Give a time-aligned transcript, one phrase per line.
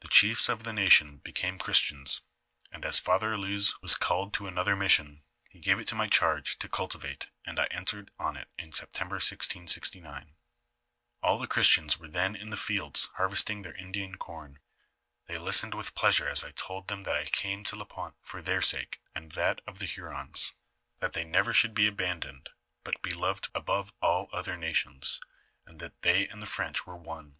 [0.00, 2.20] The chiefs of the nation became Christians,
[2.70, 6.58] and as Father AUouez was call to another mission, he gave it to my charge
[6.58, 10.36] to cultivate, and I entered on it in September, 1069."
[11.22, 14.58] All the Christians wore then in the fields harvesting their Indian corn;
[15.28, 18.60] they listened with pleasure when I told them that I came to Lnpointe for their
[18.60, 20.52] sake and that of the Hu rons;
[21.00, 22.50] that they never should be abandoned,
[22.84, 25.22] but be beloved above all other nations,
[25.64, 27.38] and that they and the French were one.